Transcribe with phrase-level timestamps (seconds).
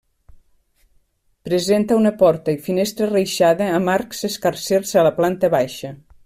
[1.49, 5.95] Presenta una porta i finestra reixada amb arcs escarsers a la planta baixa.